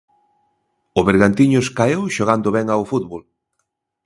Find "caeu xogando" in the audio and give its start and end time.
1.77-2.49